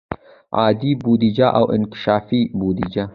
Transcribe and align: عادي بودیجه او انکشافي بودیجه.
عادي 0.59 0.91
بودیجه 1.03 1.47
او 1.59 1.65
انکشافي 1.75 2.41
بودیجه. 2.59 3.03